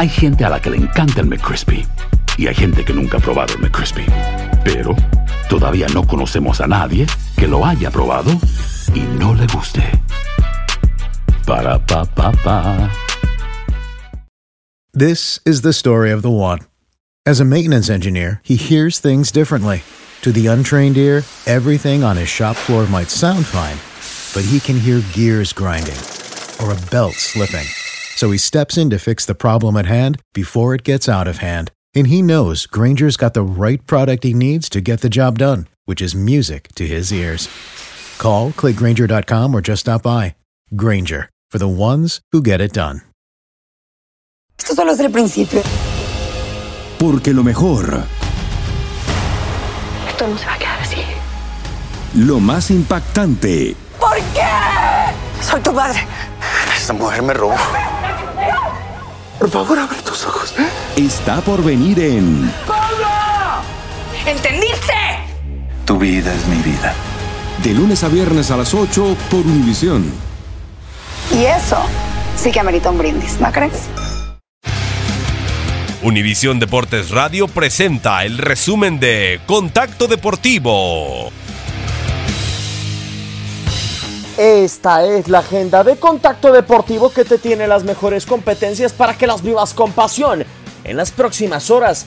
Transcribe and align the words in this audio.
Hay 0.00 0.08
gente 0.08 0.46
a 0.46 0.48
la 0.48 0.58
que 0.58 0.70
le 0.70 0.78
encanta 0.78 1.20
el 1.20 1.26
McCrispy 1.26 1.86
y 2.38 2.46
hay 2.46 2.54
gente 2.54 2.86
que 2.86 2.94
nunca 2.94 3.18
ha 3.18 3.20
probado 3.20 3.52
el 3.52 3.60
McCrispy. 3.60 4.06
Pero 4.64 4.96
todavía 5.50 5.88
no 5.92 6.06
conocemos 6.06 6.62
a 6.62 6.66
nadie 6.66 7.06
que 7.36 7.46
lo 7.46 7.66
haya 7.66 7.90
probado 7.90 8.30
y 8.94 9.00
no 9.18 9.34
le 9.34 9.46
guste. 9.48 9.82
Para 11.44 11.78
pa 11.84 12.06
pa 12.06 12.32
pa. 12.32 12.90
This 14.94 15.38
is 15.44 15.60
the 15.60 15.74
story 15.74 16.10
of 16.10 16.22
the 16.22 16.30
one. 16.30 16.60
As 17.26 17.38
a 17.38 17.44
maintenance 17.44 17.90
engineer, 17.90 18.40
he 18.42 18.56
hears 18.56 19.00
things 19.00 19.30
differently. 19.30 19.82
To 20.22 20.32
the 20.32 20.46
untrained 20.46 20.96
ear, 20.96 21.24
everything 21.46 22.02
on 22.02 22.16
his 22.16 22.30
shop 22.30 22.56
floor 22.56 22.86
might 22.86 23.10
sound 23.10 23.44
fine, 23.44 23.76
but 24.32 24.50
he 24.50 24.60
can 24.60 24.80
hear 24.80 25.02
gears 25.12 25.52
grinding 25.52 26.00
or 26.58 26.72
a 26.72 26.90
belt 26.90 27.16
slipping. 27.16 27.66
So 28.16 28.30
he 28.30 28.38
steps 28.38 28.76
in 28.76 28.90
to 28.90 28.98
fix 28.98 29.24
the 29.24 29.34
problem 29.34 29.76
at 29.76 29.86
hand 29.86 30.20
before 30.34 30.74
it 30.74 30.84
gets 30.84 31.08
out 31.08 31.26
of 31.28 31.38
hand. 31.38 31.70
And 31.94 32.06
he 32.06 32.22
knows 32.22 32.66
Granger's 32.66 33.16
got 33.16 33.34
the 33.34 33.42
right 33.42 33.84
product 33.86 34.24
he 34.24 34.34
needs 34.34 34.68
to 34.70 34.80
get 34.80 35.00
the 35.00 35.08
job 35.08 35.38
done, 35.38 35.66
which 35.86 36.00
is 36.02 36.14
music 36.14 36.68
to 36.74 36.86
his 36.86 37.12
ears. 37.12 37.48
Call, 38.18 38.52
clickgranger.com, 38.52 39.54
or 39.54 39.60
just 39.60 39.80
stop 39.80 40.02
by. 40.02 40.34
Granger, 40.76 41.28
for 41.50 41.58
the 41.58 41.68
ones 41.68 42.20
who 42.32 42.42
get 42.42 42.60
it 42.60 42.72
done. 42.72 43.00
Esto 44.58 44.74
solo 44.74 44.92
es 44.92 45.00
el 45.00 45.10
principio. 45.10 45.62
Porque 46.98 47.32
lo 47.32 47.42
mejor, 47.42 48.04
Esto 50.06 50.26
no 50.28 50.36
se 50.36 50.44
va 50.44 50.54
a 50.54 50.58
quedar 50.58 50.80
así. 50.82 51.02
lo 52.14 52.38
más 52.40 52.70
impactante, 52.70 53.74
¿Por 53.98 54.16
qué? 54.34 55.42
Soy 55.42 55.60
tu 55.62 55.72
padre. 55.74 56.00
Esta 56.90 57.04
mujer 57.04 57.22
me 57.22 57.32
robó. 57.32 57.54
Por 59.38 59.48
favor, 59.48 59.78
abre 59.78 59.98
tus 60.02 60.26
ojos. 60.26 60.52
está 60.96 61.40
por 61.40 61.62
venir 61.62 62.00
en 62.00 62.52
¿Entendiste? 64.26 64.92
Tu 65.84 65.96
vida 65.96 66.34
es 66.34 66.44
mi 66.48 66.56
vida. 66.62 66.92
De 67.62 67.74
lunes 67.74 68.02
a 68.02 68.08
viernes 68.08 68.50
a 68.50 68.56
las 68.56 68.74
8 68.74 69.16
por 69.30 69.38
Univisión. 69.38 70.12
Y 71.32 71.44
eso 71.44 71.78
sí 72.36 72.50
que 72.50 72.58
amerita 72.58 72.90
un 72.90 72.98
brindis, 72.98 73.40
¿no 73.40 73.52
crees? 73.52 73.88
Univisión 76.02 76.58
Deportes 76.58 77.10
Radio 77.10 77.46
presenta 77.46 78.24
el 78.24 78.36
resumen 78.36 78.98
de 78.98 79.40
Contacto 79.46 80.08
Deportivo. 80.08 81.30
Esta 84.40 85.04
es 85.04 85.28
la 85.28 85.40
agenda 85.40 85.84
de 85.84 85.96
contacto 85.96 86.50
deportivo 86.50 87.10
que 87.10 87.26
te 87.26 87.36
tiene 87.36 87.66
las 87.66 87.84
mejores 87.84 88.24
competencias 88.24 88.94
para 88.94 89.12
que 89.12 89.26
las 89.26 89.42
vivas 89.42 89.74
con 89.74 89.92
pasión 89.92 90.46
en 90.82 90.96
las 90.96 91.10
próximas 91.10 91.68
horas. 91.70 92.06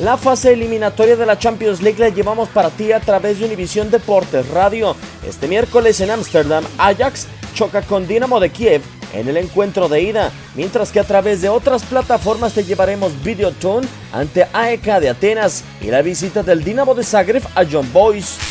La 0.00 0.18
fase 0.18 0.52
eliminatoria 0.52 1.16
de 1.16 1.24
la 1.24 1.38
Champions 1.38 1.80
League 1.80 1.98
la 1.98 2.10
llevamos 2.10 2.50
para 2.50 2.68
ti 2.68 2.92
a 2.92 3.00
través 3.00 3.38
de 3.38 3.46
Univisión 3.46 3.90
Deportes 3.90 4.50
Radio. 4.50 4.94
Este 5.26 5.48
miércoles 5.48 5.98
en 6.02 6.10
Ámsterdam, 6.10 6.64
Ajax 6.76 7.26
choca 7.54 7.80
con 7.80 8.06
Dinamo 8.06 8.38
de 8.38 8.50
Kiev 8.50 8.82
en 9.14 9.28
el 9.28 9.38
encuentro 9.38 9.88
de 9.88 10.02
ida, 10.02 10.30
mientras 10.54 10.92
que 10.92 11.00
a 11.00 11.04
través 11.04 11.40
de 11.40 11.48
otras 11.48 11.84
plataformas 11.84 12.52
te 12.52 12.64
llevaremos 12.64 13.12
Videotone 13.22 13.88
ante 14.12 14.46
AEK 14.52 15.00
de 15.00 15.08
Atenas 15.08 15.64
y 15.80 15.86
la 15.86 16.02
visita 16.02 16.42
del 16.42 16.62
Dinamo 16.62 16.94
de 16.94 17.02
Zagreb 17.02 17.44
a 17.54 17.64
John 17.64 17.90
Boys. 17.94 18.45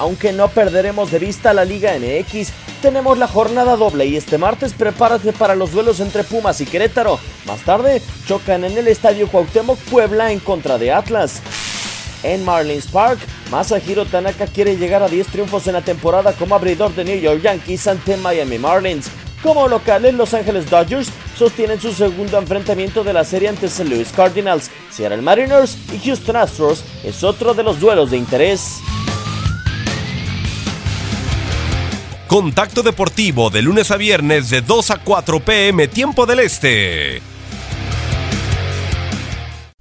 Aunque 0.00 0.32
no 0.32 0.48
perderemos 0.48 1.10
de 1.10 1.18
vista 1.18 1.52
la 1.52 1.66
Liga 1.66 1.92
MX, 1.92 2.48
tenemos 2.80 3.18
la 3.18 3.28
jornada 3.28 3.76
doble 3.76 4.06
y 4.06 4.16
este 4.16 4.38
martes 4.38 4.72
prepárate 4.72 5.34
para 5.34 5.54
los 5.54 5.72
duelos 5.72 6.00
entre 6.00 6.24
Pumas 6.24 6.58
y 6.62 6.64
Querétaro. 6.64 7.20
Más 7.46 7.60
tarde 7.66 8.00
chocan 8.26 8.64
en 8.64 8.78
el 8.78 8.88
Estadio 8.88 9.28
Cuauhtémoc 9.28 9.78
Puebla 9.90 10.32
en 10.32 10.40
contra 10.40 10.78
de 10.78 10.90
Atlas. 10.90 11.42
En 12.22 12.42
Marlins 12.46 12.86
Park, 12.86 13.20
Masahiro 13.50 14.06
Tanaka 14.06 14.46
quiere 14.46 14.78
llegar 14.78 15.02
a 15.02 15.08
10 15.08 15.26
triunfos 15.26 15.66
en 15.66 15.74
la 15.74 15.82
temporada 15.82 16.32
como 16.32 16.54
abridor 16.54 16.94
de 16.94 17.04
New 17.04 17.20
York 17.20 17.42
Yankees 17.42 17.86
ante 17.86 18.16
Miami 18.16 18.58
Marlins. 18.58 19.10
Como 19.42 19.68
locales, 19.68 20.14
Los 20.14 20.32
Angeles 20.32 20.70
Dodgers 20.70 21.10
sostienen 21.36 21.78
su 21.78 21.92
segundo 21.92 22.38
enfrentamiento 22.38 23.04
de 23.04 23.12
la 23.12 23.24
serie 23.24 23.50
ante 23.50 23.66
St. 23.66 23.84
Louis 23.84 24.08
Cardinals. 24.12 24.70
Seattle 24.90 25.20
Mariners 25.20 25.76
y 25.92 25.98
Houston 25.98 26.36
Astros 26.36 26.84
es 27.04 27.22
otro 27.22 27.52
de 27.52 27.62
los 27.62 27.78
duelos 27.80 28.10
de 28.10 28.16
interés. 28.16 28.80
Contacto 32.30 32.84
Deportivo 32.84 33.50
de 33.50 33.60
lunes 33.60 33.90
a 33.90 33.96
viernes 33.96 34.50
de 34.50 34.60
2 34.60 34.92
a 34.92 34.98
4 34.98 35.40
pm 35.40 35.88
tiempo 35.88 36.26
del 36.26 36.38
Este. 36.38 37.20